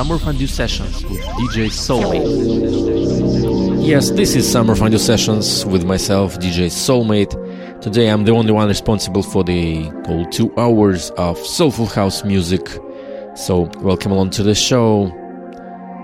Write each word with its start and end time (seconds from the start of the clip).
Summer 0.00 0.16
Fondue 0.16 0.46
Sessions 0.46 1.04
with 1.04 1.20
DJ 1.20 1.66
Soulmate. 1.68 2.26
Yes, 3.86 4.10
this 4.10 4.34
is 4.34 4.50
Summer 4.50 4.74
Fondue 4.74 4.96
Sessions 4.96 5.66
with 5.66 5.84
myself, 5.84 6.38
DJ 6.38 6.70
Soulmate. 6.70 7.82
Today 7.82 8.08
I'm 8.08 8.24
the 8.24 8.32
only 8.32 8.50
one 8.50 8.66
responsible 8.66 9.22
for 9.22 9.44
the 9.44 9.82
whole 10.06 10.24
two 10.30 10.54
hours 10.56 11.10
of 11.18 11.36
soulful 11.36 11.84
house 11.84 12.24
music. 12.24 12.66
So, 13.34 13.70
welcome 13.80 14.10
along 14.10 14.30
to 14.30 14.42
the 14.42 14.54
show. 14.54 15.12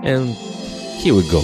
And 0.03 0.29
here 0.29 1.15
we 1.15 1.27
go. 1.31 1.41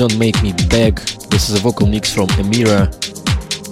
Don't 0.00 0.18
Make 0.18 0.42
Me 0.42 0.54
Beg. 0.70 0.96
This 1.28 1.50
is 1.50 1.58
a 1.58 1.60
vocal 1.60 1.86
mix 1.86 2.10
from 2.10 2.26
Emira, 2.28 2.90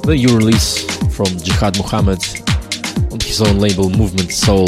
the 0.03 0.15
new 0.15 0.37
release 0.37 0.85
from 1.17 1.25
Jihad 1.39 1.79
Muhammad 1.79 2.19
on 3.11 3.19
his 3.19 3.41
own 3.41 3.59
label 3.59 3.89
Movement 3.89 4.31
Soul. 4.31 4.67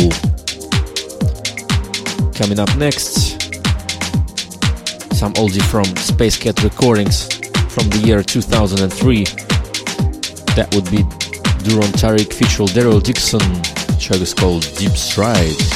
Coming 2.33 2.59
up 2.59 2.75
next, 2.79 3.43
some 5.13 5.35
oldie 5.35 5.61
from 5.61 5.85
Space 5.97 6.39
Cat 6.39 6.63
Recordings 6.63 7.29
from 7.69 7.91
the 7.91 8.05
year 8.07 8.23
2003. 8.23 9.25
That 10.57 10.75
would 10.75 10.91
be 10.91 11.03
Duron 11.63 11.93
Tariq 11.93 12.33
featuring 12.33 12.69
Daryl 12.69 13.03
Dixon. 13.03 13.41
The 13.41 13.99
track 14.01 14.23
is 14.23 14.33
called 14.33 14.63
Deep 14.79 14.93
Stride. 14.93 15.70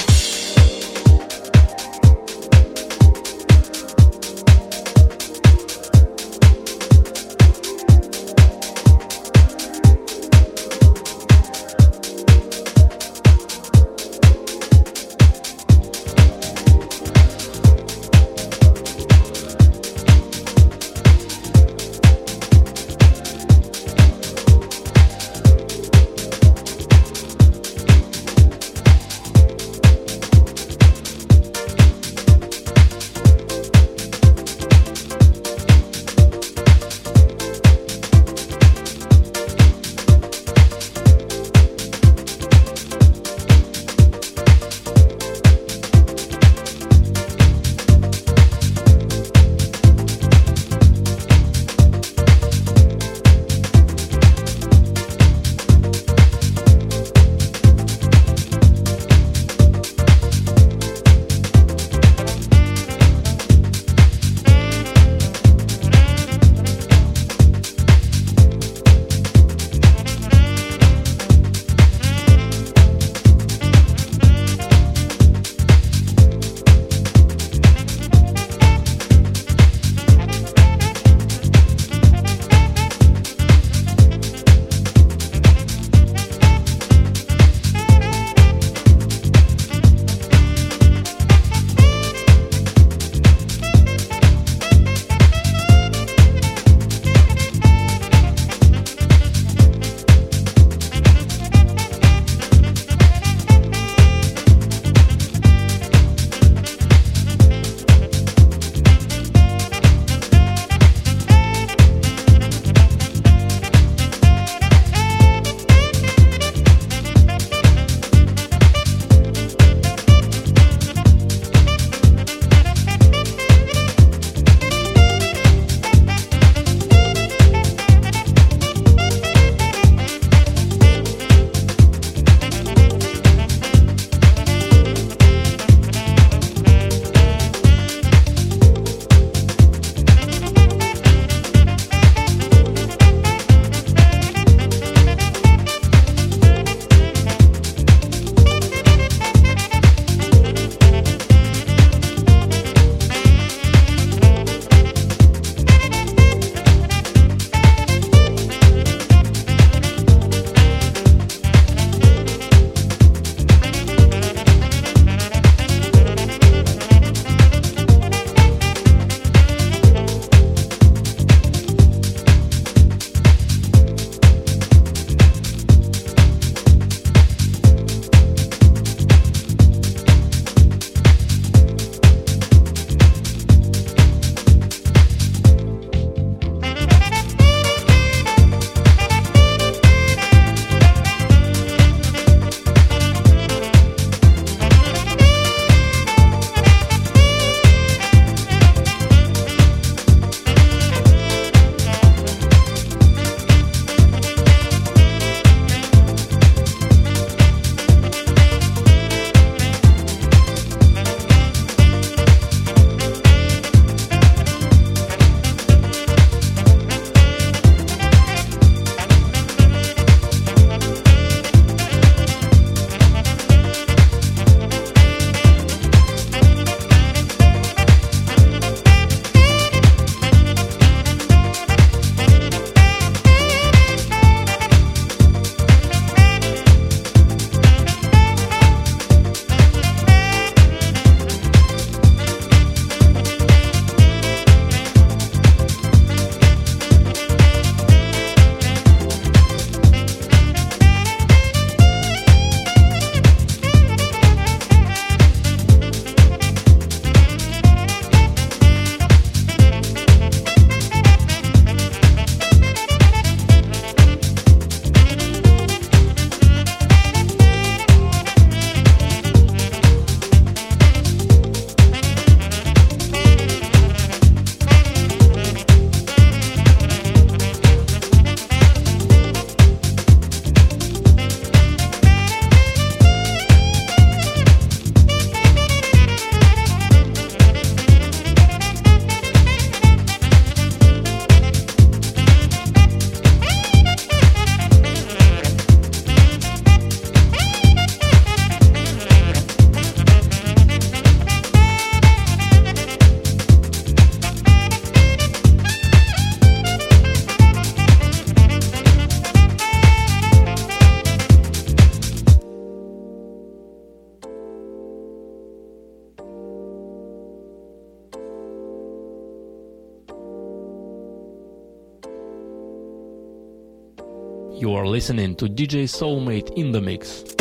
Listening 324.94 325.34
to 325.34 325.46
DJ 325.46 325.88
Soulmate 325.88 326.52
in 326.56 326.70
the 326.70 326.80
mix. 326.80 327.33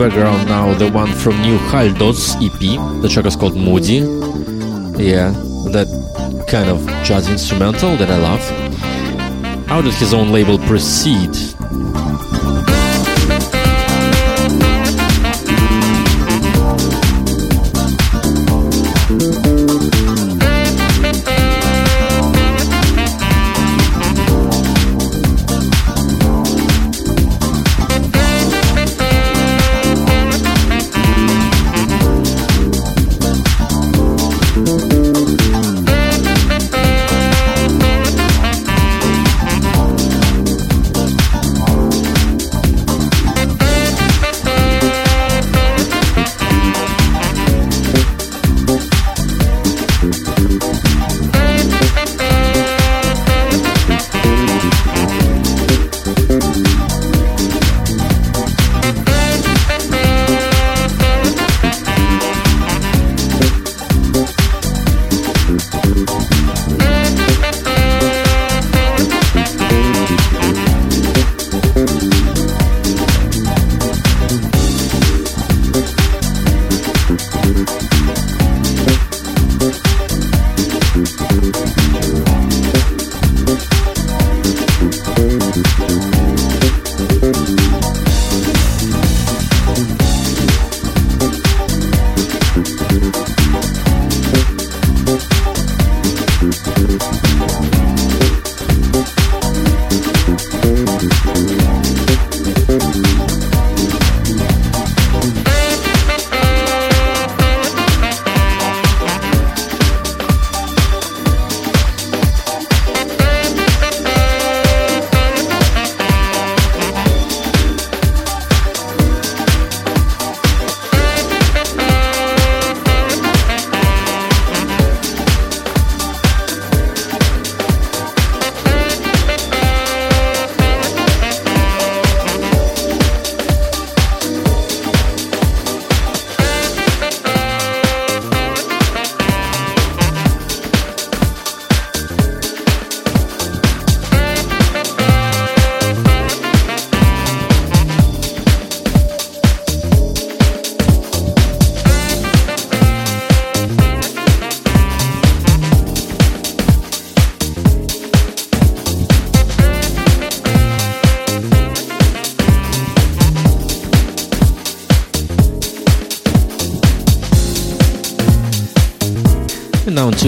Background 0.00 0.48
now, 0.48 0.72
the 0.78 0.90
one 0.90 1.12
from 1.12 1.36
New 1.42 1.58
Haldos 1.58 2.34
EP. 2.42 3.02
The 3.02 3.08
track 3.10 3.26
is 3.26 3.36
called 3.36 3.54
Moody. 3.54 3.98
Yeah, 4.96 5.30
that 5.76 5.88
kind 6.48 6.70
of 6.70 6.86
jazz 7.04 7.28
instrumental 7.28 7.98
that 7.98 8.08
I 8.08 8.16
love. 8.16 8.40
How 9.66 9.82
did 9.82 9.92
his 9.92 10.14
own 10.14 10.32
label 10.32 10.58
proceed? 10.60 11.49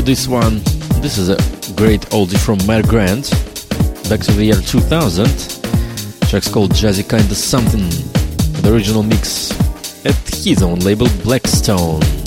This 0.05 0.27
one. 0.27 0.61
This 1.01 1.17
is 1.17 1.29
a 1.29 1.37
great 1.75 2.01
oldie 2.11 2.38
from 2.38 2.59
Mer 2.67 2.83
Grant, 2.83 3.31
back 4.09 4.21
to 4.21 4.33
the 4.33 4.45
year 4.45 4.55
2000. 4.55 5.27
Track's 6.29 6.49
called 6.49 6.73
Jazzy 6.73 7.09
Kinda 7.09 7.35
Something, 7.35 7.88
the 8.62 8.73
original 8.73 9.03
mix 9.03 9.53
at 10.05 10.17
his 10.29 10.62
own 10.62 10.81
label 10.81 11.09
Blackstone. 11.23 12.22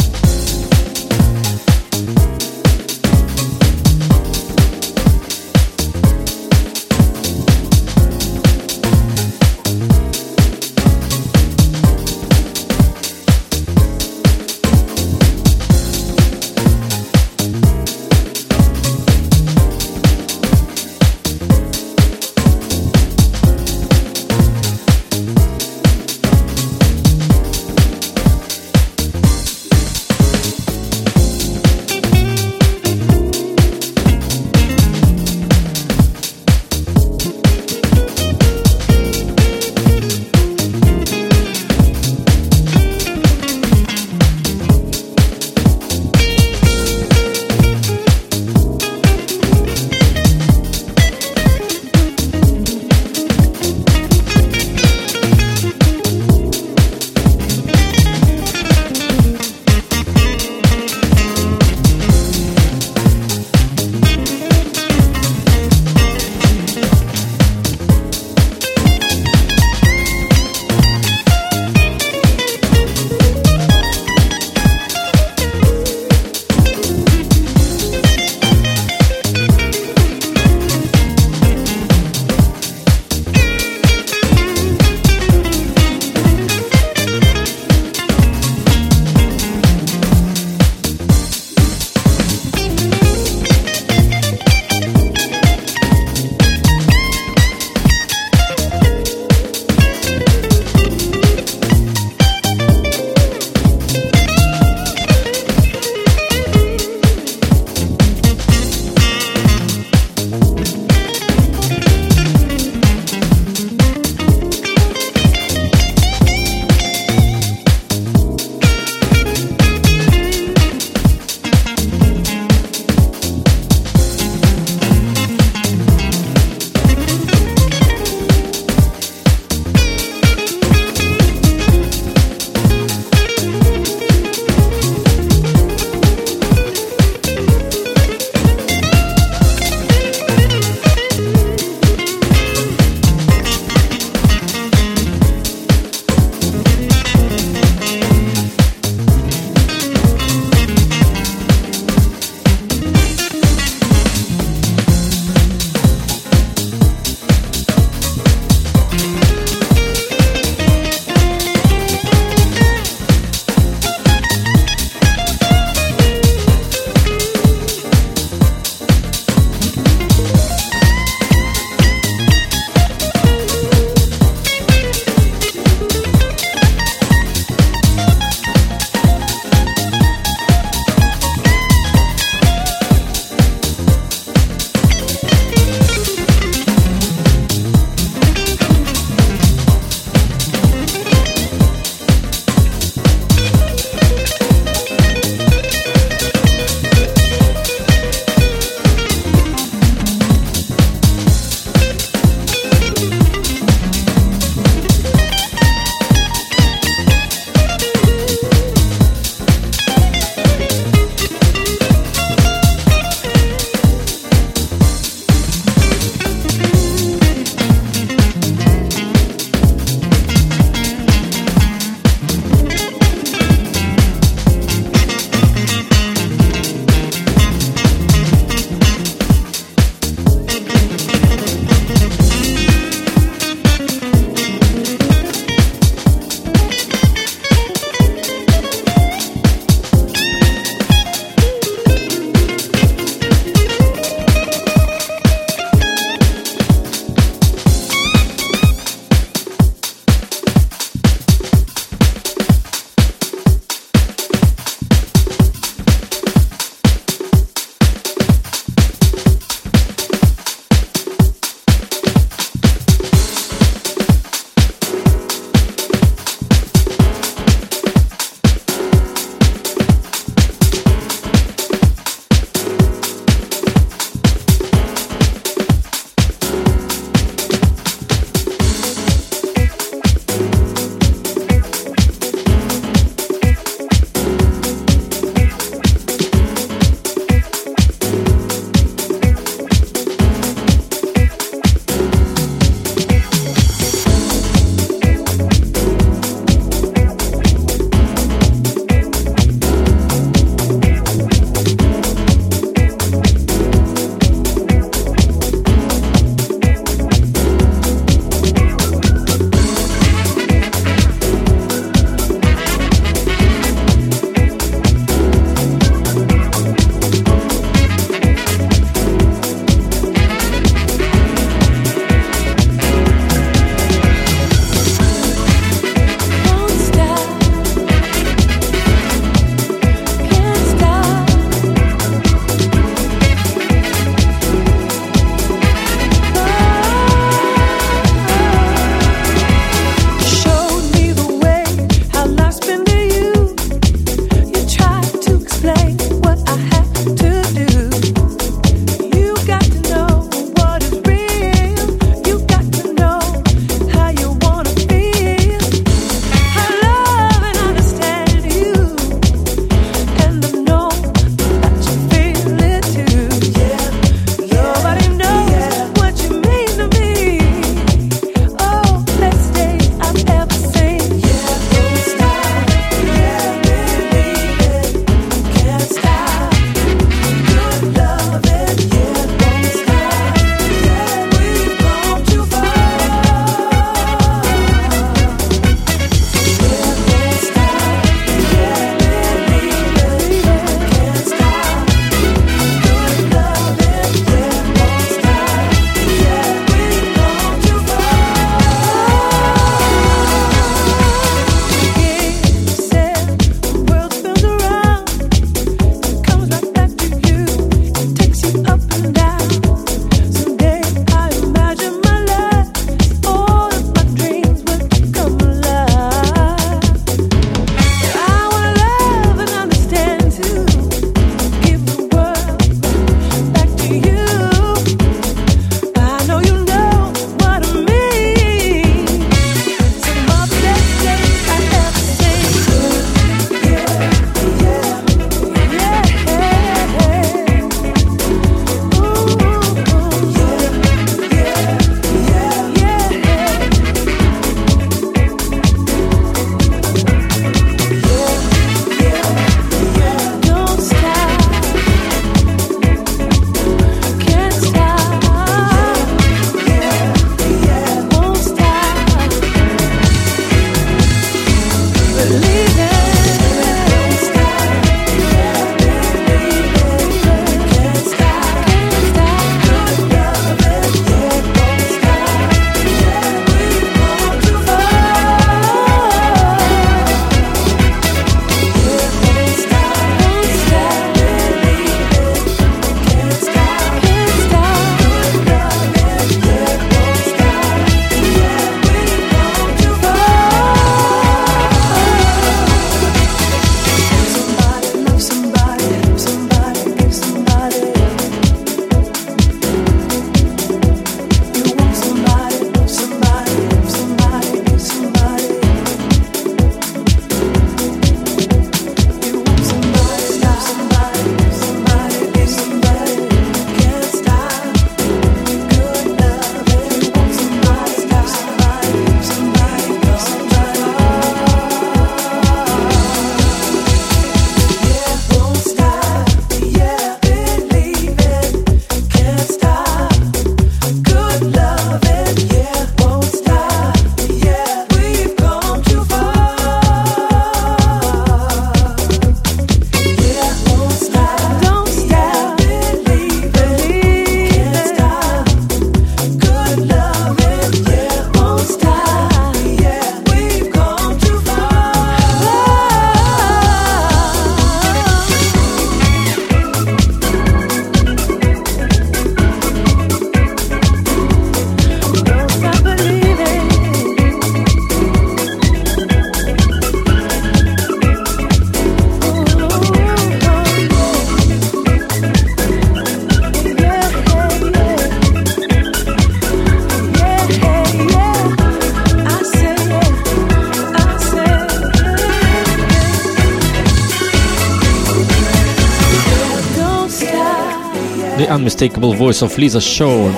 Unmistakable 588.76 589.14
voice 589.14 589.42
of 589.42 589.58
Lisa 589.58 589.80
Shaw 589.80 590.28
in 590.28 590.34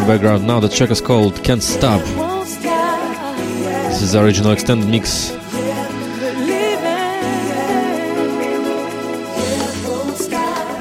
the 0.00 0.04
background. 0.04 0.48
Now 0.48 0.58
the 0.58 0.68
track 0.68 0.90
is 0.90 1.00
called 1.00 1.44
Can't 1.44 1.62
Stop. 1.62 2.02
This 3.88 4.02
is 4.02 4.12
the 4.12 4.20
original 4.20 4.50
extended 4.50 4.88
mix. 4.88 5.30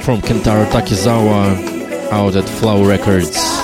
From 0.04 0.22
Kentaro 0.22 0.66
Takizawa 0.72 2.12
out 2.12 2.36
at 2.36 2.50
Flow 2.50 2.84
Records. 2.84 3.59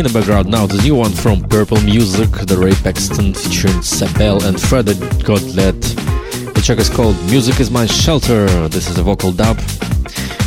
In 0.00 0.06
the 0.06 0.18
background 0.18 0.48
now, 0.48 0.64
the 0.64 0.80
new 0.82 0.94
one 0.94 1.12
from 1.12 1.42
Purple 1.42 1.78
Music, 1.82 2.30
the 2.30 2.56
Ray 2.56 2.72
Paxton 2.72 3.34
featuring 3.34 3.82
Sabel 3.82 4.42
and 4.44 4.58
Freddy 4.58 4.94
Godlet. 4.94 5.78
The 6.54 6.62
track 6.64 6.78
is 6.78 6.88
called 6.88 7.16
Music 7.26 7.60
is 7.60 7.70
My 7.70 7.84
Shelter. 7.84 8.46
This 8.68 8.88
is 8.88 8.96
a 8.96 9.02
vocal 9.02 9.30
dub. 9.30 9.58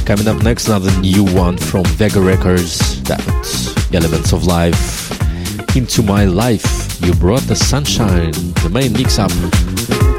Coming 0.07 0.27
up 0.27 0.41
next, 0.41 0.69
another 0.69 0.89
new 1.01 1.23
one 1.23 1.59
from 1.59 1.85
Vega 1.85 2.19
Records, 2.19 3.03
that 3.03 3.21
Elements 3.93 4.33
of 4.33 4.45
Life. 4.45 5.11
Into 5.77 6.01
My 6.01 6.25
Life, 6.25 6.99
you 7.03 7.13
brought 7.13 7.43
the 7.43 7.55
sunshine, 7.55 8.31
the 8.63 8.71
main 8.73 8.91
mix 8.93 9.19
up. 9.19 10.12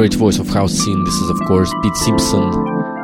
Great 0.00 0.14
voice 0.14 0.38
of 0.38 0.48
house 0.48 0.72
scene. 0.72 1.04
This 1.04 1.12
is, 1.12 1.28
of 1.28 1.38
course, 1.40 1.70
Pete 1.82 1.94
Simpson, 1.94 2.50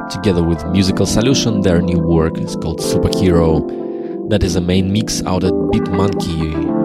together 0.09 0.43
with 0.43 0.65
Musical 0.69 1.05
Solution. 1.05 1.61
Their 1.61 1.83
new 1.83 1.99
work 1.99 2.39
is 2.39 2.57
called 2.57 2.81
Superhero. 2.81 4.31
That 4.31 4.43
is 4.43 4.57
a 4.57 4.63
main 4.63 4.91
mix 4.91 5.23
out 5.27 5.45
at 5.45 5.53
Beat 5.71 5.91
Monkey 5.91 6.76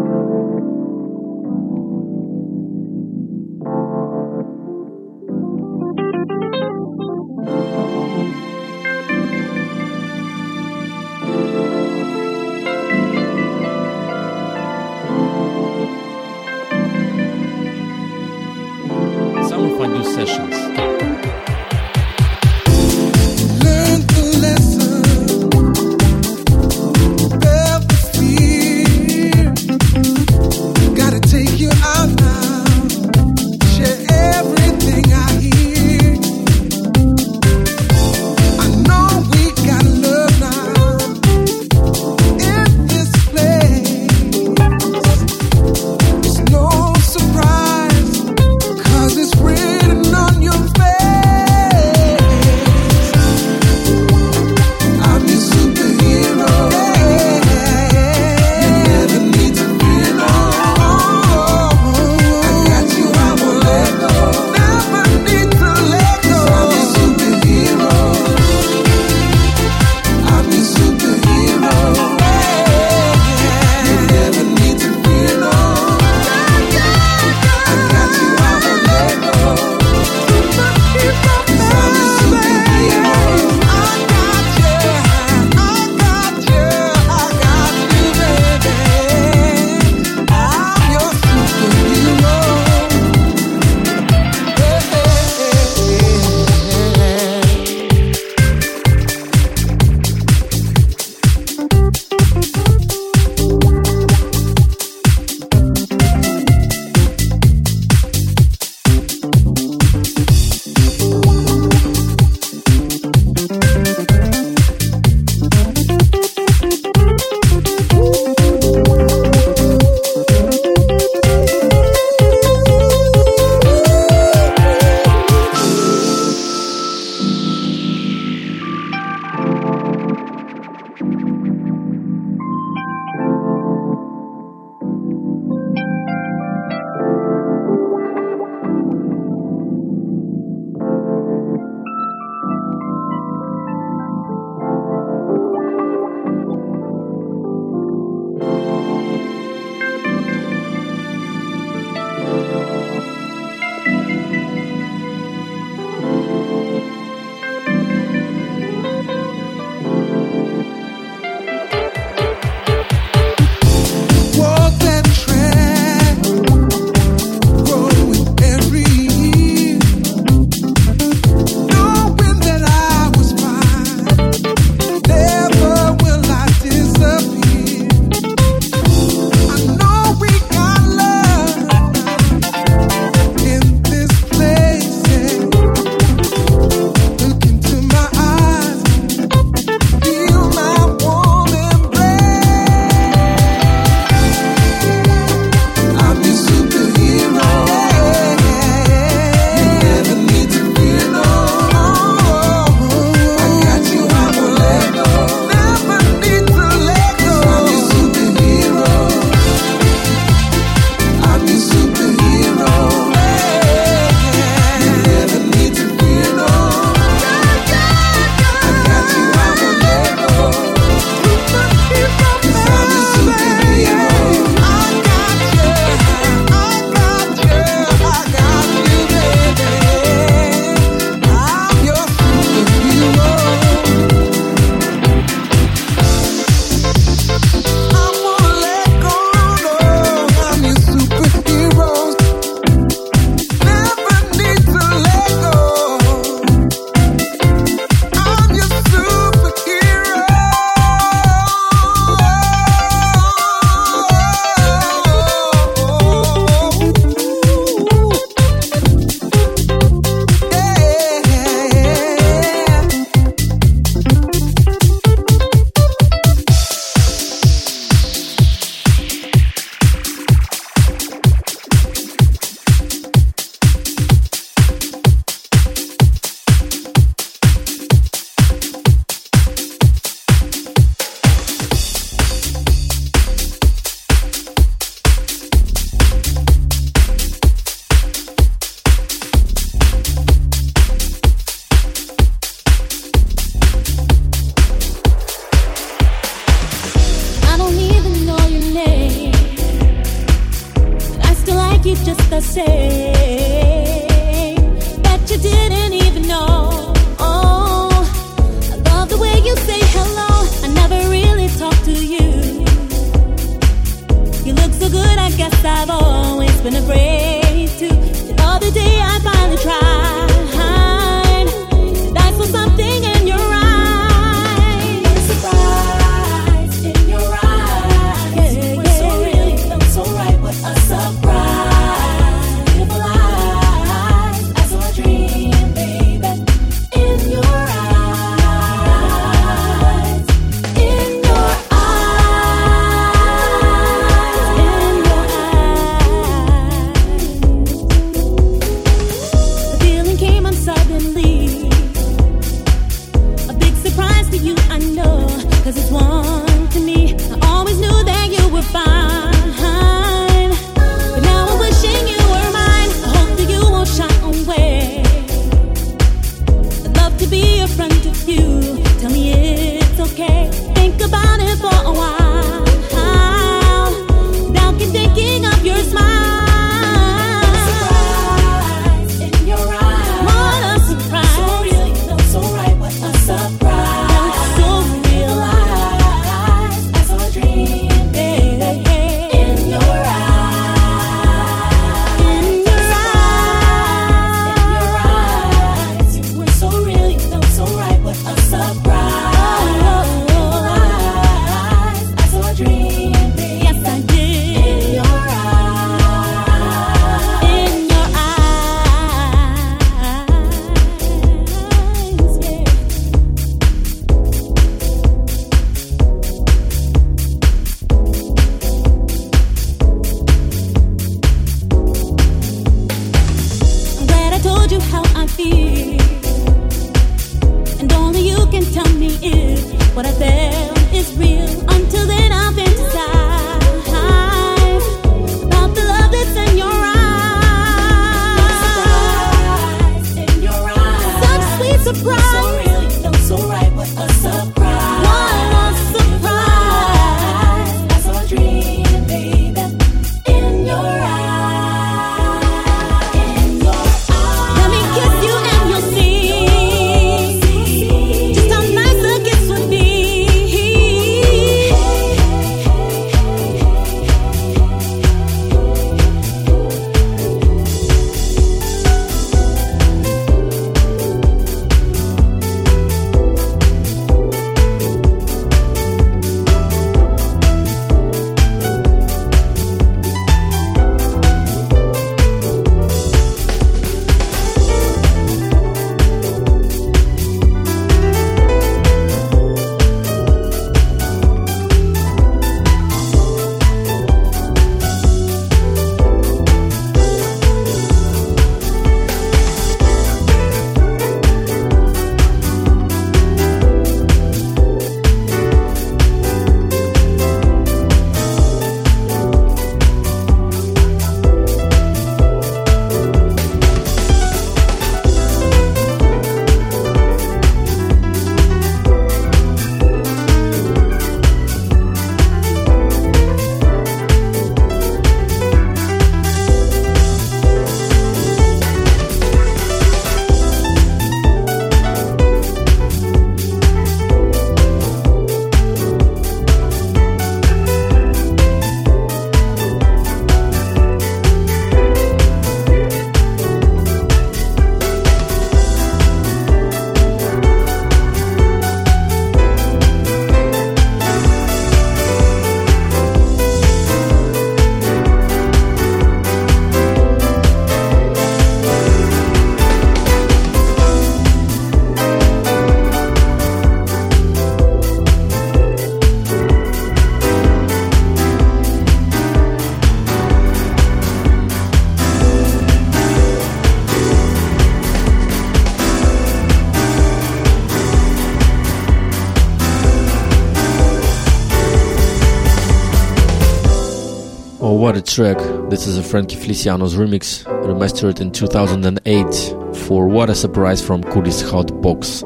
what 584.92 585.00
a 585.00 585.02
track. 585.02 585.38
This 585.70 585.88
is 585.88 585.98
a 585.98 586.04
Frankie 586.04 586.36
Feliciano's 586.36 586.96
remix, 586.96 587.46
remastered 587.64 588.20
in 588.20 588.30
2008 588.30 589.78
for 589.88 590.06
What 590.10 590.30
a 590.30 590.36
Surprise 590.36 590.86
from 590.86 591.02
Cody's 591.02 591.42
Hot 591.50 591.82
Box, 591.82 592.26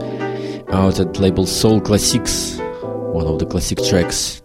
out 0.70 1.00
at 1.00 1.20
label 1.20 1.46
Soul 1.46 1.80
Classics, 1.80 2.58
one 3.14 3.28
of 3.28 3.38
the 3.38 3.46
classic 3.46 3.78
tracks 3.84 4.42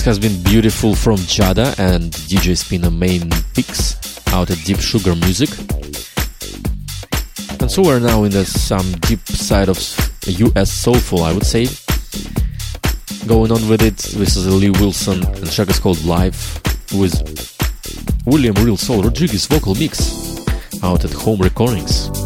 This 0.00 0.16
has 0.16 0.18
been 0.18 0.42
beautiful 0.44 0.94
from 0.94 1.16
Jada 1.16 1.78
and 1.78 2.10
DJ 2.10 2.56
Spinna 2.56 2.90
main 2.90 3.28
picks 3.52 4.26
out 4.32 4.50
at 4.50 4.56
Deep 4.64 4.80
Sugar 4.80 5.14
Music. 5.14 5.50
And 7.60 7.70
so 7.70 7.82
we're 7.82 7.98
now 7.98 8.24
in 8.24 8.30
the 8.30 8.46
some 8.46 8.92
deep 9.00 9.20
side 9.28 9.68
of 9.68 9.76
US 10.26 10.72
soulful, 10.72 11.22
I 11.22 11.34
would 11.34 11.44
say. 11.44 11.66
Going 13.26 13.52
on 13.52 13.68
with 13.68 13.82
it, 13.82 13.98
this 13.98 14.36
is 14.36 14.46
Lee 14.46 14.70
Wilson 14.70 15.22
and 15.22 15.52
track 15.52 15.68
is 15.68 15.78
called 15.78 16.02
Live 16.06 16.62
with 16.94 17.20
William 18.24 18.54
Reelsoul 18.54 19.04
Rodriguez 19.04 19.44
vocal 19.44 19.74
mix 19.74 20.40
out 20.82 21.04
at 21.04 21.12
Home 21.12 21.42
Recordings. 21.42 22.19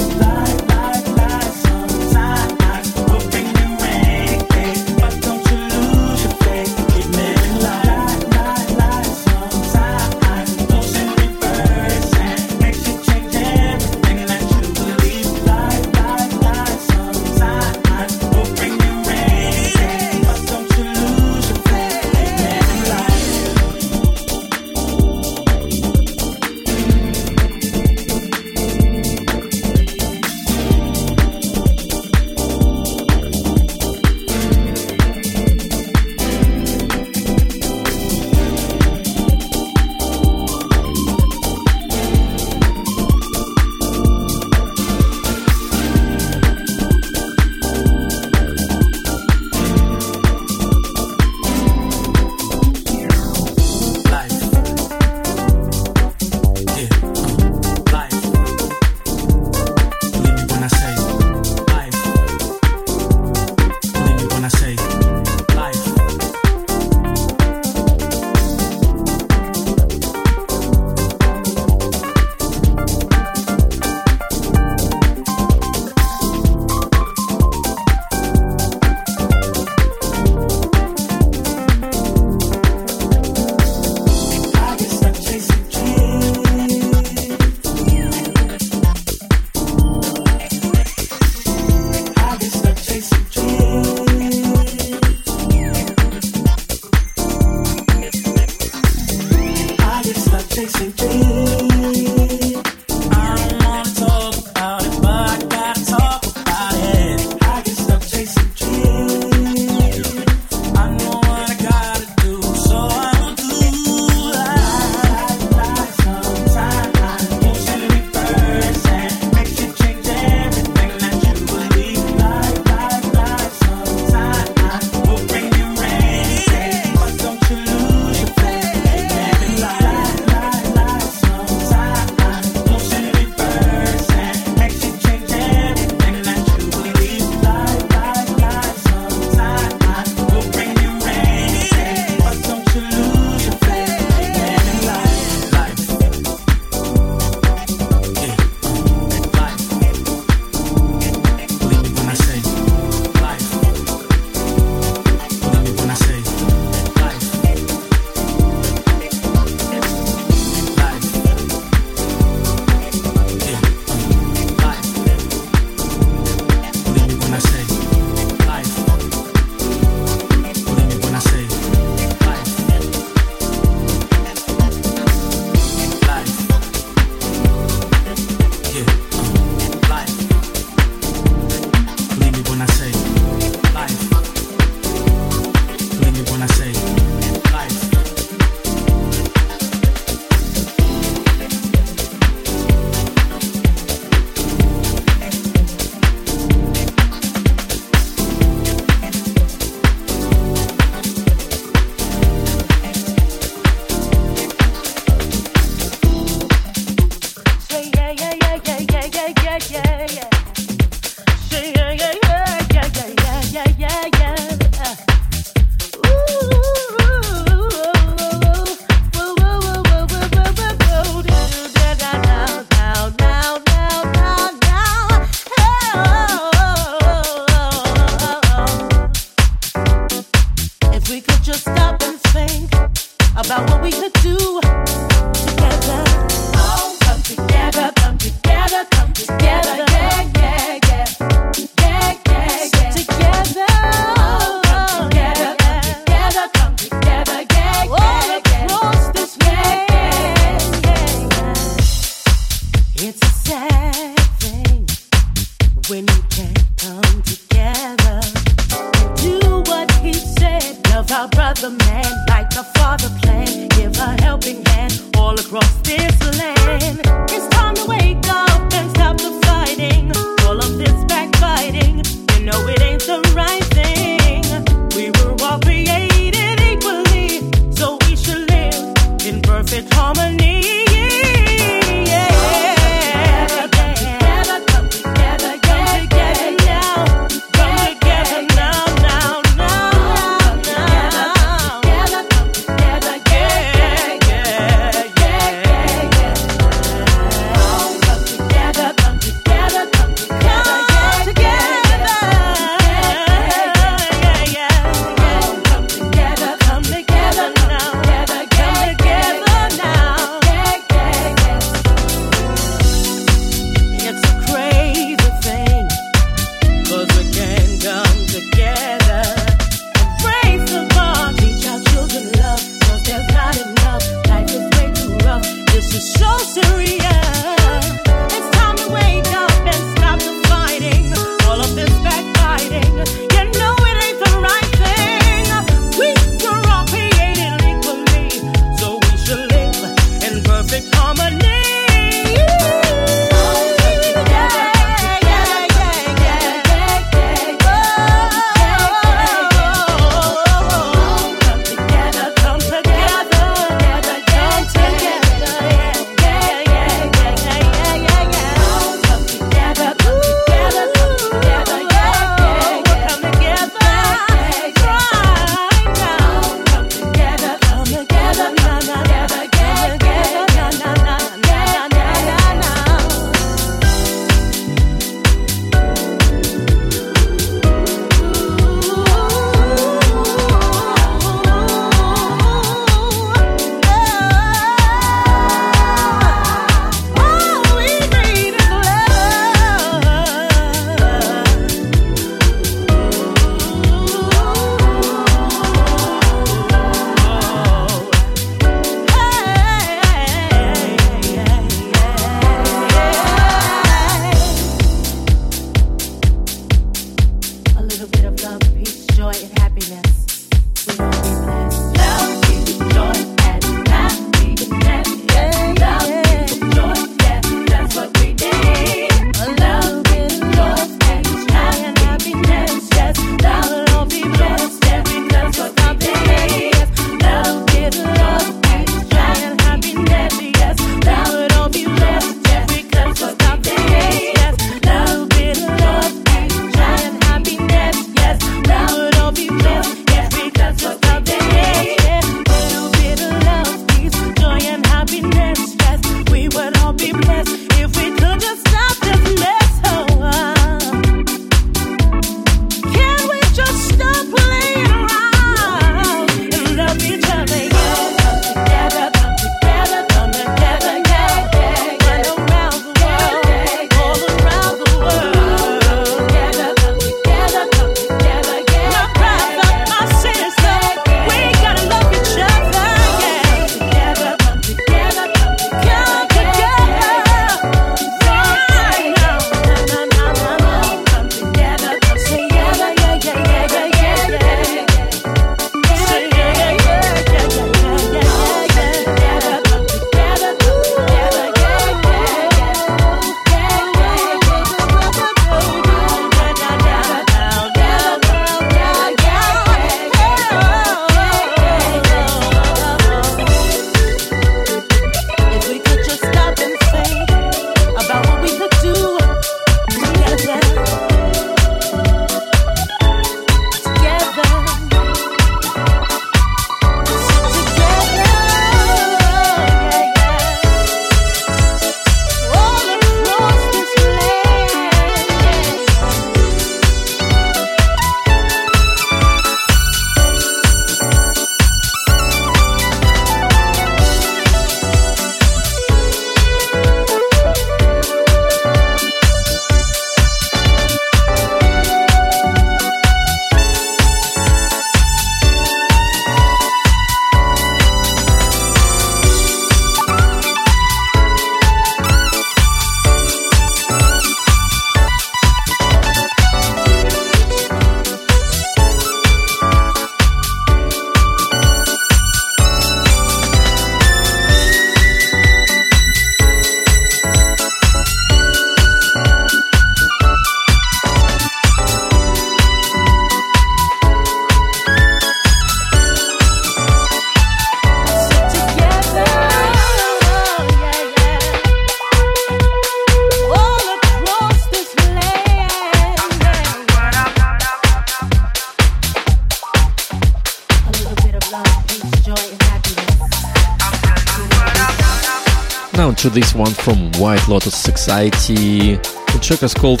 this 596.32 596.54
one 596.54 596.72
from 596.72 597.12
White 597.12 597.46
Lotus 597.46 597.76
Society. 597.76 598.96
The 598.96 599.38
track 599.42 599.62
is 599.62 599.74
called 599.74 600.00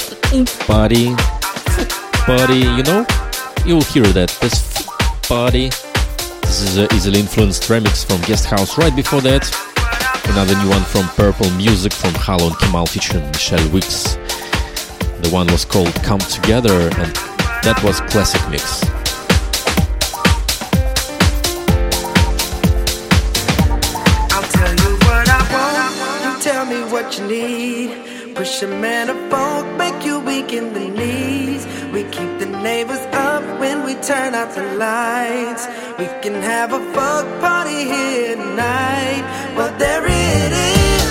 Party. 0.66 1.14
Party, 2.24 2.58
you 2.58 2.82
know? 2.84 3.04
You'll 3.66 3.82
hear 3.82 4.04
that. 4.04 4.36
This 4.40 4.86
party. 5.28 5.68
This 6.42 6.62
is 6.62 6.76
an 6.78 6.88
easily 6.94 7.20
influenced 7.20 7.64
remix 7.64 8.06
from 8.06 8.20
Guest 8.22 8.46
House 8.46 8.78
right 8.78 8.94
before 8.94 9.20
that. 9.22 9.44
Another 10.30 10.54
new 10.62 10.70
one 10.70 10.82
from 10.84 11.06
Purple 11.08 11.50
Music 11.50 11.92
from 11.92 12.12
Haldo 12.12 12.48
and 12.48 12.58
Kemal 12.58 12.86
featuring 12.86 13.26
Michelle 13.26 13.68
Weeks. 13.70 14.14
The 15.22 15.28
one 15.30 15.46
was 15.48 15.64
called 15.64 15.94
Come 15.96 16.20
Together 16.20 16.88
and 16.98 17.14
that 17.64 17.80
was 17.84 18.00
classic 18.02 18.40
mix. 18.50 18.91
what 26.92 27.18
you 27.18 27.26
need. 27.26 28.34
Push 28.34 28.62
a 28.62 28.68
man 28.68 29.08
a 29.08 29.14
make 29.78 30.04
you 30.04 30.20
weak 30.20 30.52
in 30.52 30.74
the 30.74 30.88
knees. 30.98 31.66
We 31.92 32.04
keep 32.04 32.38
the 32.38 32.46
neighbors 32.62 33.04
up 33.12 33.42
when 33.58 33.84
we 33.86 33.94
turn 33.94 34.34
out 34.34 34.54
the 34.54 34.64
lights. 34.74 35.66
We 35.98 36.06
can 36.22 36.40
have 36.42 36.72
a 36.72 36.80
fuck 36.92 37.26
party 37.40 37.84
here 37.84 38.36
tonight. 38.36 39.24
Well, 39.56 39.76
there 39.78 40.04
it 40.04 40.52
is. 40.52 41.01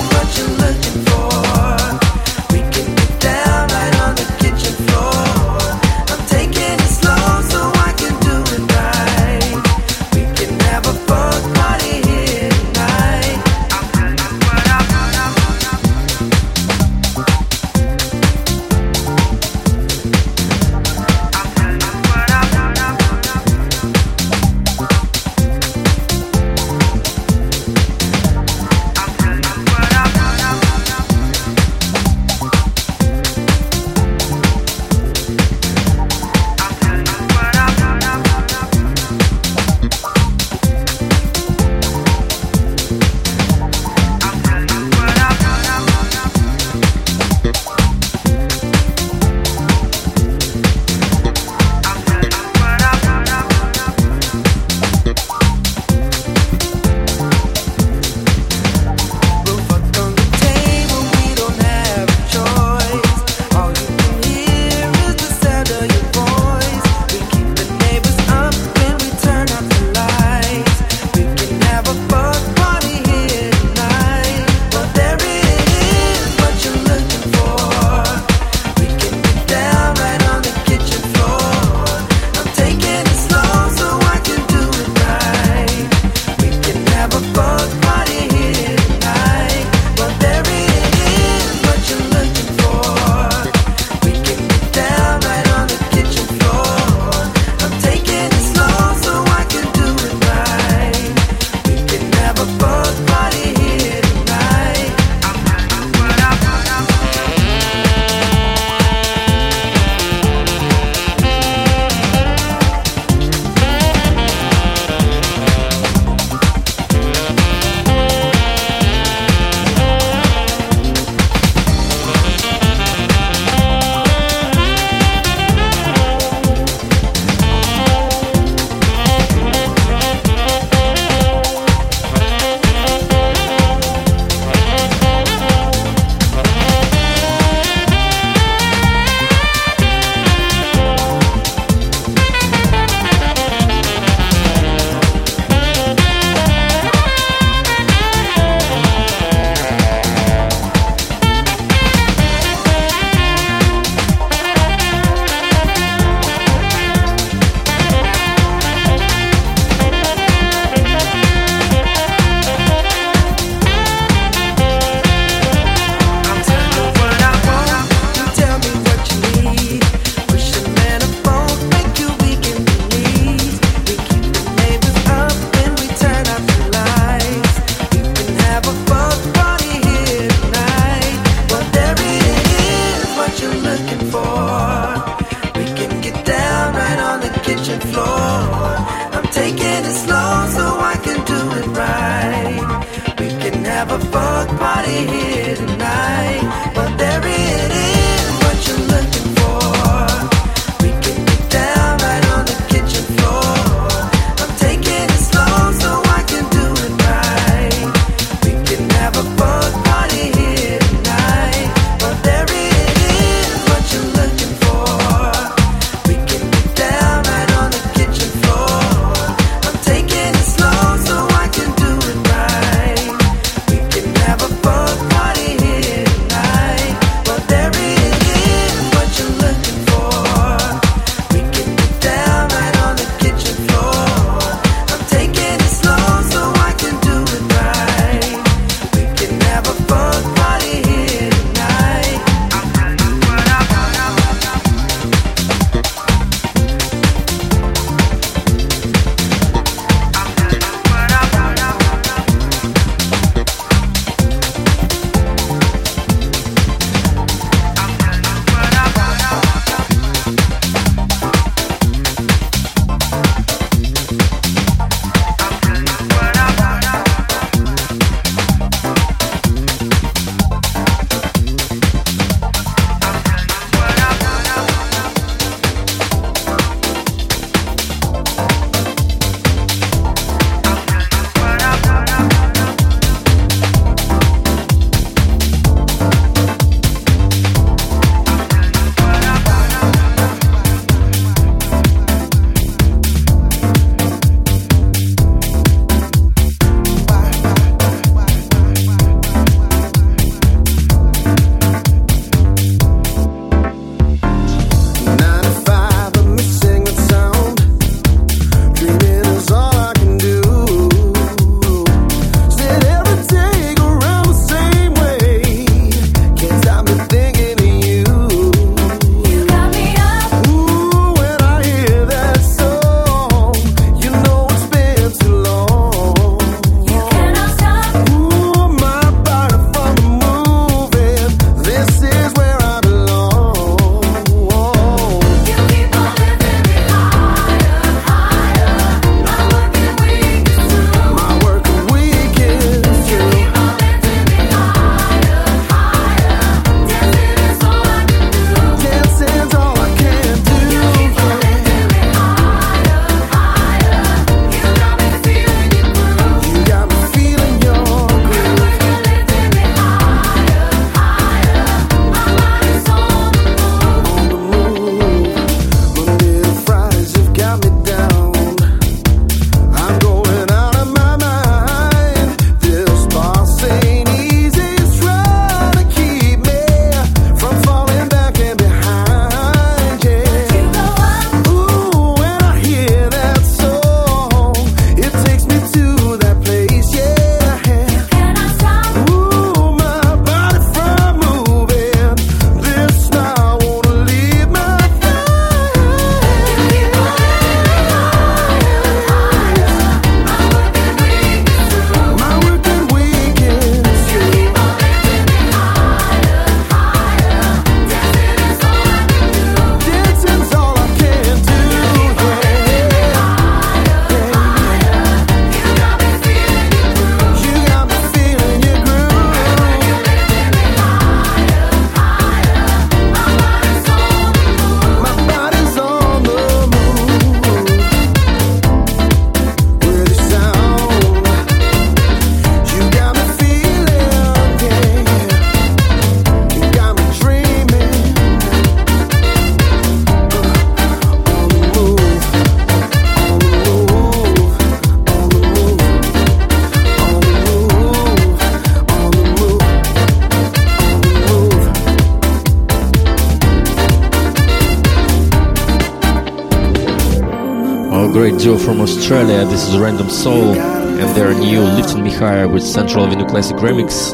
Great 458.22 458.38
duo 458.39 458.56
from 458.56 458.80
Australia. 458.81 459.43
This 459.45 459.68
is 459.68 459.80
Random 459.80 460.07
Soul 460.07 460.53
and 460.53 461.18
their 461.18 461.34
new 461.34 461.61
Lifting 461.61 462.03
Me 462.03 462.11
Higher 462.11 462.48
with 462.48 462.61
Central 462.61 463.03
Avenue 463.03 463.26
Classic 463.26 463.57
Remix 463.57 464.14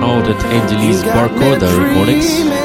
out 0.00 0.26
at 0.26 0.42
Andy 0.46 0.76
Lee's 0.76 1.02
Barcoda 1.02 1.68
Recordings. 1.78 2.59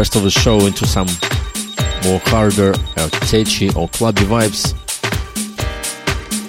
Rest 0.00 0.16
of 0.16 0.22
the 0.22 0.30
show, 0.30 0.64
into 0.64 0.86
some 0.86 1.08
more 2.06 2.20
harder, 2.20 2.72
uh, 2.96 3.10
techy 3.28 3.68
or 3.74 3.86
clubby 3.88 4.22
vibes. 4.22 4.72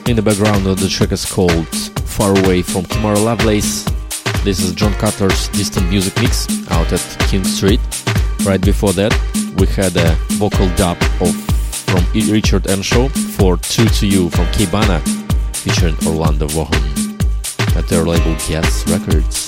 In 0.07 0.15
the 0.15 0.21
background 0.21 0.65
of 0.67 0.79
the 0.79 0.87
track 0.87 1.11
is 1.11 1.25
called 1.25 1.67
Far 2.07 2.29
Away 2.45 2.61
from 2.61 2.85
Tomorrow 2.85 3.19
Lovelace. 3.19 3.83
This 4.45 4.61
is 4.61 4.71
John 4.71 4.93
Cutler's 4.93 5.49
Distant 5.49 5.89
Music 5.89 6.15
Mix 6.21 6.47
out 6.71 6.93
at 6.93 7.03
King 7.27 7.43
Street. 7.43 7.81
Right 8.45 8.61
before 8.61 8.93
that, 8.93 9.11
we 9.57 9.67
had 9.67 9.97
a 9.97 10.15
vocal 10.39 10.69
dub 10.77 10.95
of 11.19 11.35
from 11.91 12.05
Richard 12.31 12.69
Earnshaw 12.69 13.09
for 13.35 13.57
True 13.57 13.89
to 13.99 14.07
You 14.07 14.29
from 14.29 14.45
Kibana, 14.55 15.01
featuring 15.57 15.97
Orlando 16.07 16.47
Vaughan 16.47 17.19
at 17.75 17.85
their 17.89 18.05
label 18.05 18.33
Gas 18.47 18.87
Records. 18.89 19.40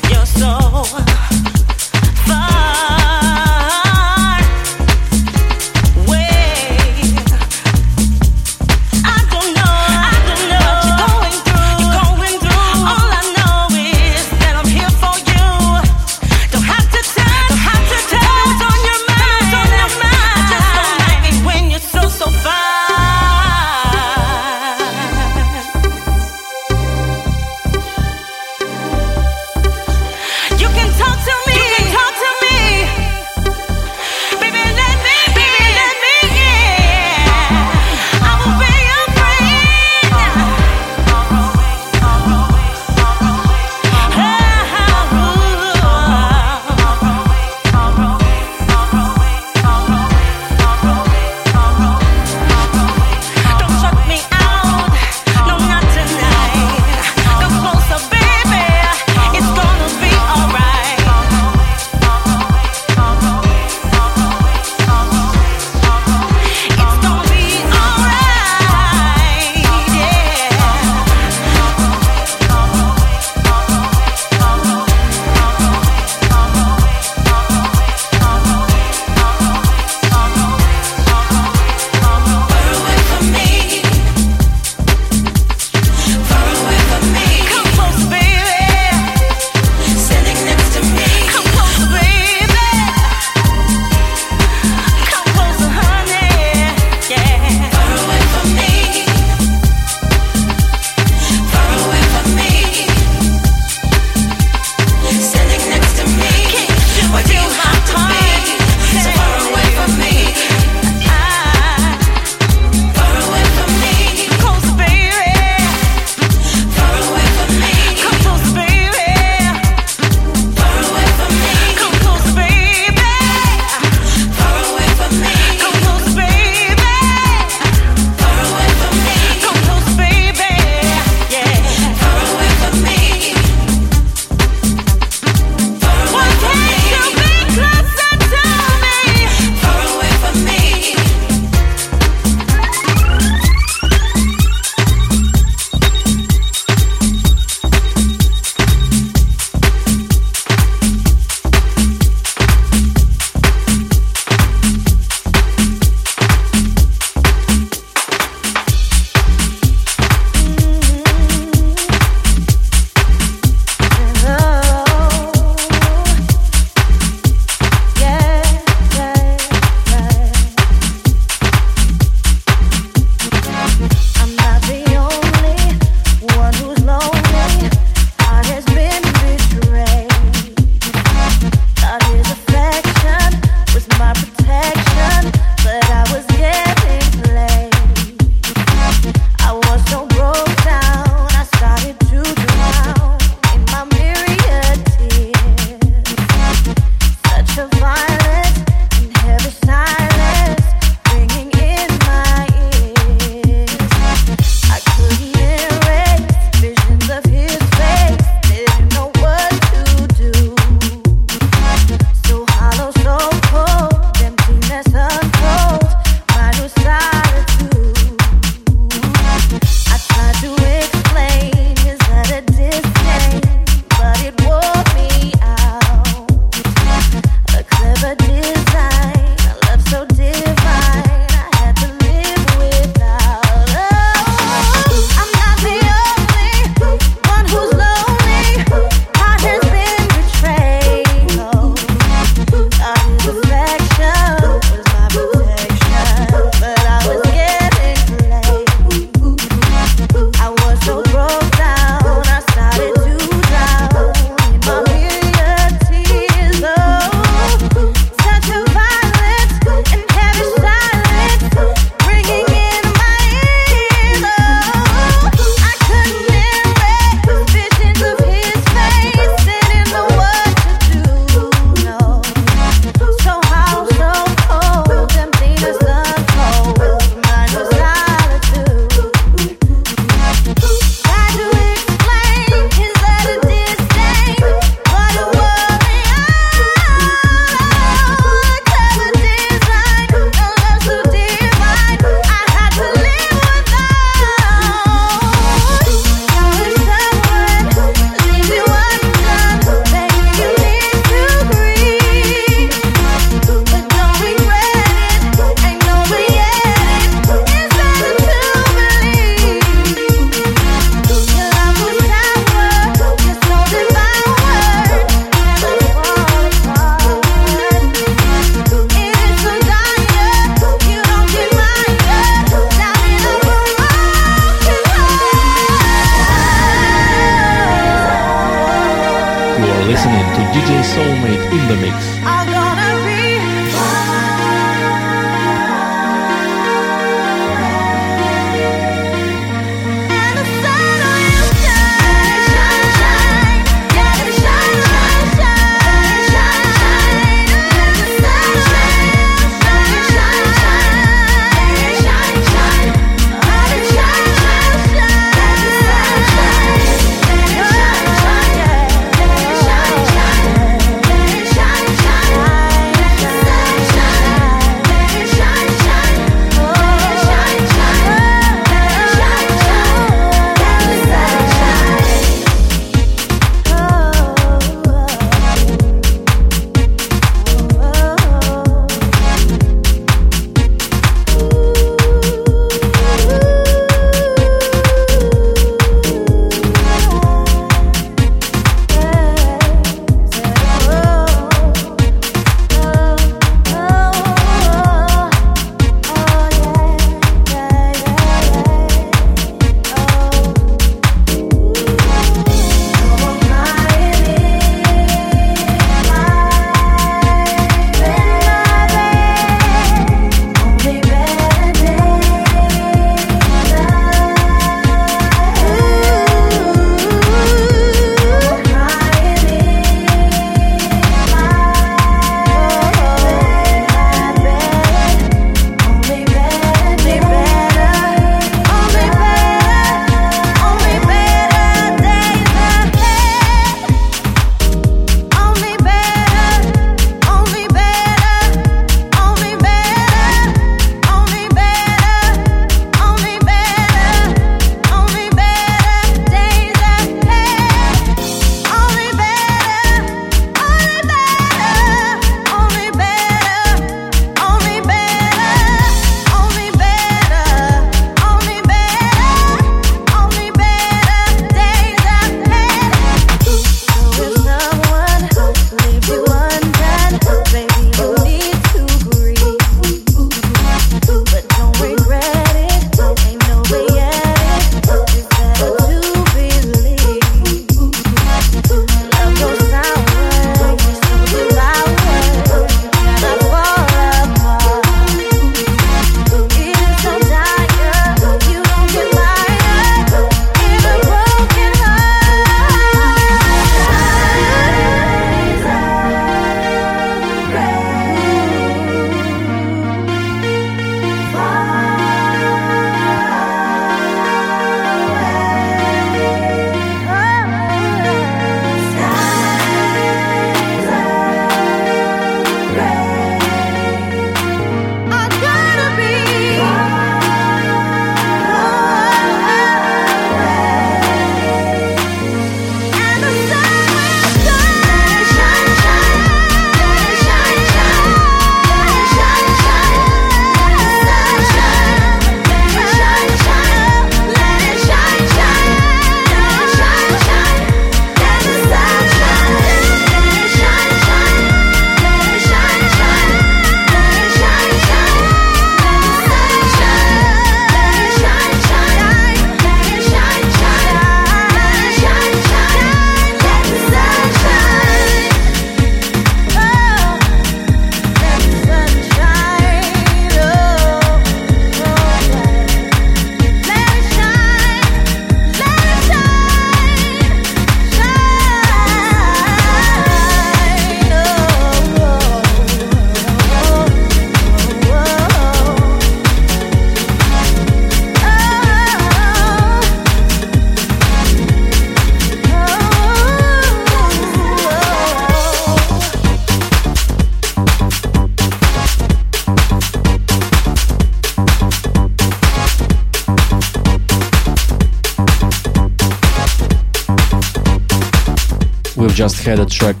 had 599.56 599.60
a 599.60 599.68
track 599.68 600.00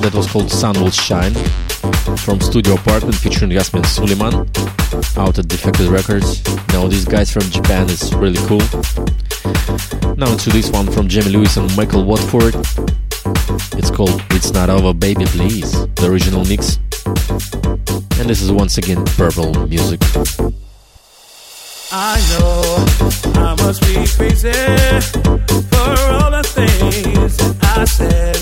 that 0.00 0.12
was 0.14 0.26
called 0.26 0.50
Sun 0.50 0.80
Will 0.80 0.90
Shine 0.90 1.34
from 2.16 2.40
Studio 2.40 2.72
Apartment 2.72 3.14
featuring 3.14 3.50
Yasmin 3.50 3.84
Suleiman 3.84 4.48
out 5.18 5.38
at 5.38 5.46
Defected 5.46 5.88
Records. 5.88 6.42
Now, 6.68 6.88
these 6.88 7.04
guys 7.04 7.30
from 7.30 7.42
Japan 7.50 7.84
is 7.90 8.14
really 8.14 8.40
cool. 8.46 8.64
Now, 10.16 10.32
into 10.32 10.48
this 10.48 10.70
one 10.70 10.90
from 10.90 11.06
Jamie 11.06 11.32
Lewis 11.32 11.58
and 11.58 11.76
Michael 11.76 12.06
Watford. 12.06 12.54
It's 13.76 13.90
called 13.90 14.22
It's 14.30 14.50
Not 14.54 14.70
Over, 14.70 14.94
Baby 14.94 15.26
Please, 15.26 15.72
the 15.96 16.08
original 16.10 16.42
mix. 16.46 16.78
And 18.18 18.30
this 18.30 18.40
is 18.40 18.50
once 18.50 18.78
again 18.78 19.04
Purple 19.04 19.66
Music. 19.66 20.00
I 21.92 22.18
know 22.30 23.40
I 23.40 23.54
must 23.62 23.80
be 23.82 23.94
crazy 24.16 24.50
for 25.70 25.90
all 26.12 26.30
the 26.32 26.42
things 26.42 27.38
I 27.62 27.84
said 27.84 28.36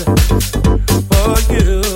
for 1.11 1.53
you. 1.53 1.94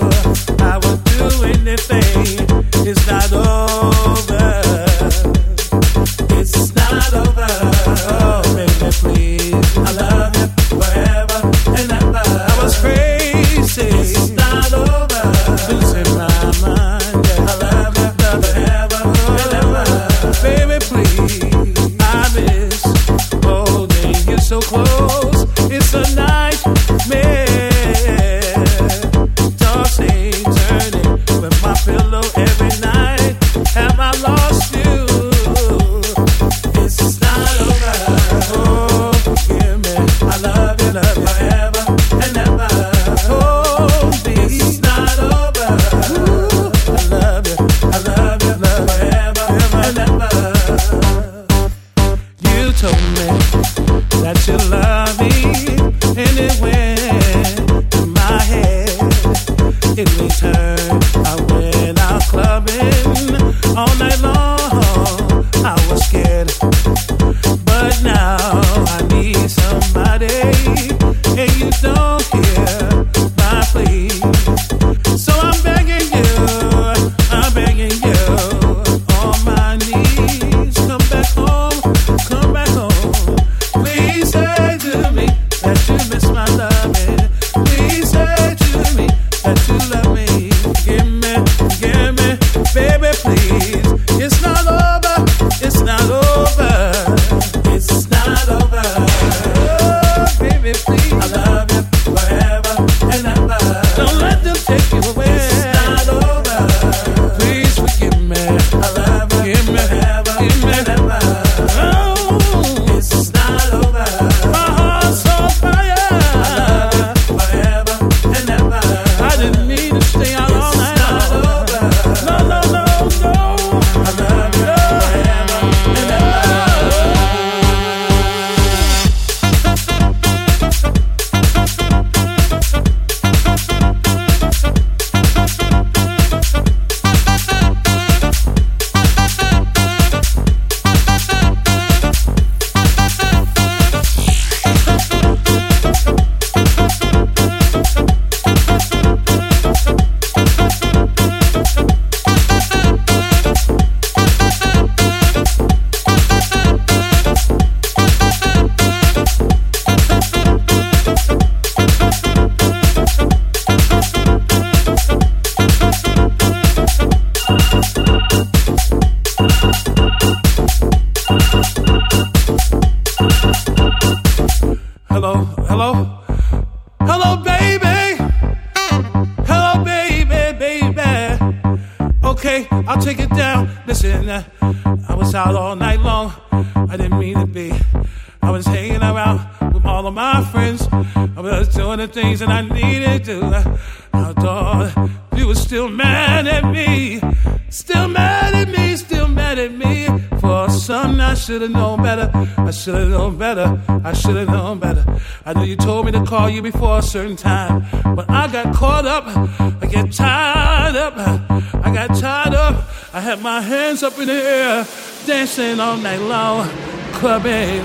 have 202.99 203.09
known 203.09 203.37
better. 203.37 203.81
I 204.03 204.13
should 204.13 204.35
have 204.35 204.49
known 204.49 204.79
better. 204.79 205.03
I 205.45 205.53
know 205.53 205.63
you 205.63 205.75
told 205.75 206.05
me 206.05 206.11
to 206.11 206.23
call 206.25 206.49
you 206.49 206.61
before 206.61 206.99
a 206.99 207.01
certain 207.01 207.35
time. 207.35 207.85
But 208.15 208.29
I 208.29 208.47
got 208.51 208.73
caught 208.75 209.05
up. 209.05 209.25
I 209.27 209.85
get 209.87 210.11
tied 210.11 210.95
up. 210.95 211.13
I 211.17 211.93
got 211.93 212.15
tied 212.17 212.53
up. 212.53 212.83
I 213.13 213.21
had 213.21 213.41
my 213.41 213.61
hands 213.61 214.03
up 214.03 214.19
in 214.19 214.27
the 214.27 214.33
air, 214.33 214.85
dancing 215.25 215.79
all 215.79 215.97
night 215.97 216.21
long, 216.21 216.69
clubbing. 217.13 217.83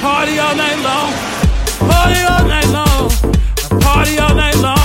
Party 0.00 0.38
all 0.38 0.56
night 0.56 0.80
long. 0.88 1.12
Party 1.90 2.20
all 2.32 2.44
night 2.46 2.68
long. 2.68 3.80
Party 3.80 4.18
all 4.18 4.34
night 4.34 4.56
long. 4.56 4.81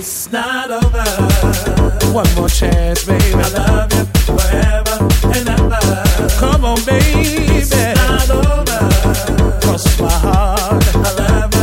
It's 0.00 0.30
not 0.30 0.70
over. 0.70 1.02
One 2.14 2.32
more 2.36 2.48
chance, 2.48 3.02
baby. 3.02 3.34
I 3.34 3.48
love 3.48 3.92
you 3.92 4.04
forever 4.26 4.96
and 5.34 5.48
ever. 5.48 6.28
Come 6.38 6.64
on, 6.64 6.78
baby. 6.84 7.58
It's 7.58 7.72
not 7.72 8.30
over. 8.30 9.60
Cross 9.60 10.00
my 10.00 10.08
heart. 10.08 10.84
I 10.94 11.14
love 11.14 11.52
you. 11.52 11.57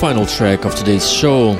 Final 0.00 0.24
track 0.24 0.64
of 0.64 0.74
today's 0.74 1.06
show. 1.12 1.50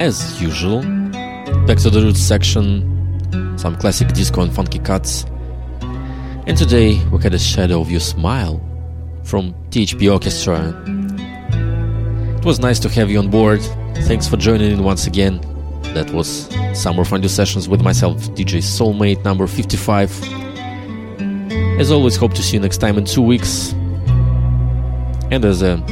As 0.00 0.42
usual, 0.42 0.80
back 1.68 1.78
to 1.78 1.90
the 1.90 2.00
roots 2.02 2.18
section, 2.18 2.82
some 3.56 3.76
classic 3.76 4.08
disco 4.08 4.40
and 4.40 4.52
funky 4.52 4.80
cuts. 4.80 5.26
And 6.48 6.58
today 6.58 7.00
we 7.12 7.22
had 7.22 7.34
a 7.34 7.38
shadow 7.38 7.80
of 7.80 7.88
your 7.88 8.00
smile 8.00 8.60
from 9.22 9.54
THP 9.70 10.12
Orchestra. 10.12 10.74
It 12.36 12.44
was 12.44 12.58
nice 12.58 12.80
to 12.80 12.88
have 12.88 13.12
you 13.12 13.20
on 13.20 13.30
board. 13.30 13.60
Thanks 14.08 14.26
for 14.26 14.36
joining 14.36 14.72
in 14.72 14.82
once 14.82 15.06
again. 15.06 15.38
That 15.94 16.10
was 16.10 16.48
Summer 16.74 17.04
Fondue 17.04 17.28
Sessions 17.28 17.68
with 17.68 17.80
myself, 17.80 18.16
DJ 18.30 18.58
Soulmate 18.58 19.22
number 19.22 19.46
55. 19.46 20.10
As 21.78 21.92
always, 21.92 22.16
hope 22.16 22.34
to 22.34 22.42
see 22.42 22.56
you 22.56 22.60
next 22.60 22.78
time 22.78 22.98
in 22.98 23.04
two 23.04 23.22
weeks. 23.22 23.72
And 25.34 25.44
as 25.44 25.62
a 25.62 25.82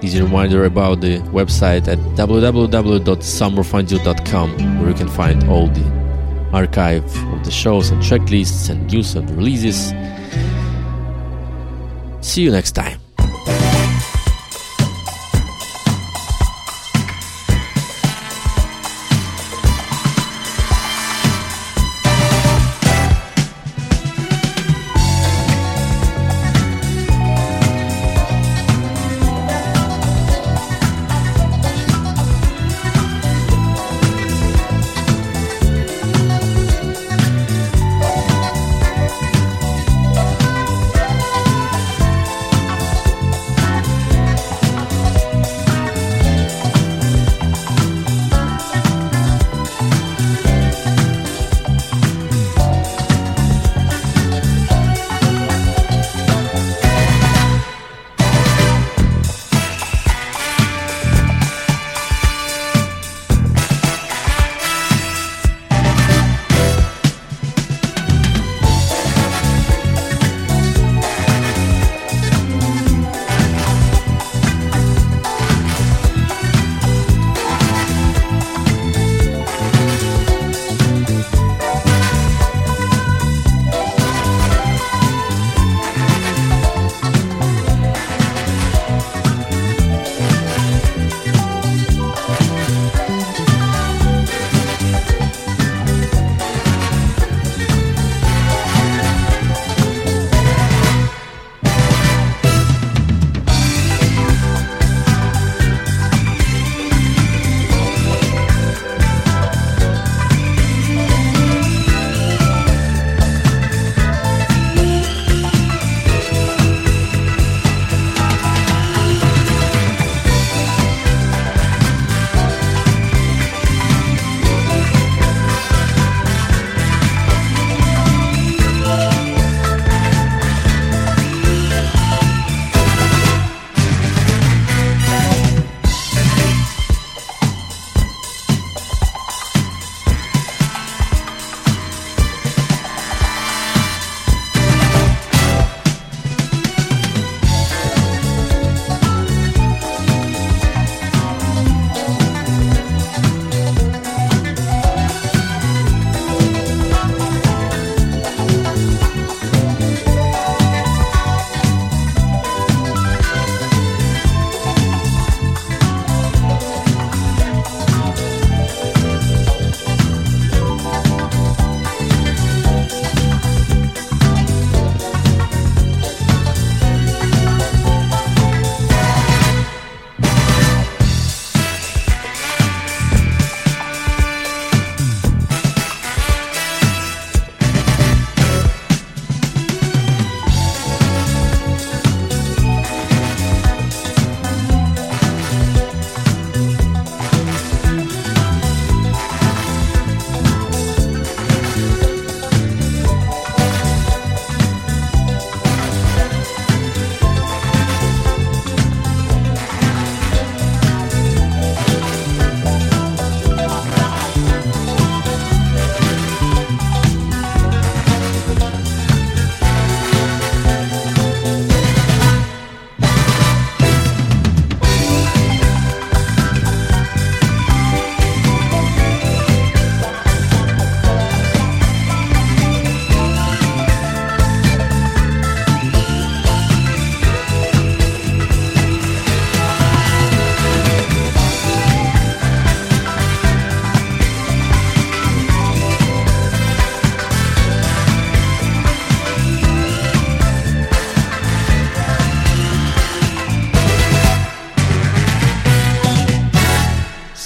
easy 0.00 0.22
reminder 0.22 0.64
about 0.64 1.02
the 1.02 1.18
website 1.38 1.86
at 1.86 1.98
www.summerfondue.com 2.16 4.80
where 4.80 4.88
you 4.88 4.94
can 4.94 5.08
find 5.08 5.44
all 5.50 5.68
the 5.68 5.84
archive 6.54 7.04
of 7.34 7.44
the 7.44 7.50
shows 7.50 7.90
and 7.90 8.02
track 8.02 8.30
lists 8.30 8.70
and 8.70 8.90
news 8.90 9.14
and 9.14 9.28
releases. 9.32 9.92
See 12.26 12.40
you 12.40 12.50
next 12.50 12.72
time. 12.72 12.95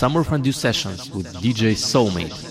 Summer 0.00 0.24
Fondue 0.24 0.50
Sessions 0.50 1.10
with 1.10 1.26
DJ 1.42 1.76
Soulmate. 1.76 2.49